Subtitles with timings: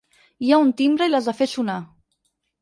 [0.45, 1.77] Hi ha un timbre i l’has de fer sonar.